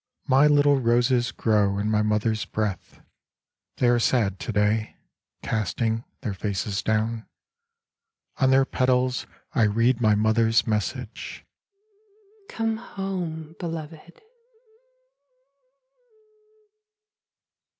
[0.27, 2.99] My little roses grow in my Mother's breath,
[3.77, 4.95] They are sad to day,
[5.43, 7.27] Casting their faces down;
[8.37, 11.45] On their petals I read my Mother's message:
[12.49, 13.55] '* Come home.
[13.59, 14.21] Beloved